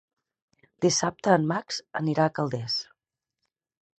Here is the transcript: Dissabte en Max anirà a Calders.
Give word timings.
Dissabte 0.85 1.35
en 1.41 1.45
Max 1.51 1.77
anirà 2.01 2.27
a 2.29 2.33
Calders. 2.39 2.79